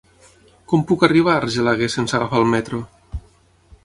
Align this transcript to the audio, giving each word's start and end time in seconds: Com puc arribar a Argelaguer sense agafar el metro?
Com 0.71 0.85
puc 0.91 1.03
arribar 1.07 1.35
a 1.35 1.41
Argelaguer 1.41 1.89
sense 1.97 2.17
agafar 2.21 2.39
el 2.45 2.49
metro? 2.55 2.81